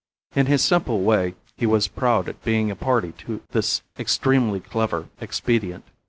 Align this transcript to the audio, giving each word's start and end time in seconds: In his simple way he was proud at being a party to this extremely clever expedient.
In 0.35 0.47
his 0.47 0.63
simple 0.63 1.01
way 1.03 1.35
he 1.57 1.67
was 1.67 1.87
proud 1.87 2.27
at 2.27 2.43
being 2.43 2.71
a 2.71 2.75
party 2.75 3.11
to 3.19 3.41
this 3.51 3.83
extremely 3.99 4.59
clever 4.59 5.09
expedient. 5.19 5.83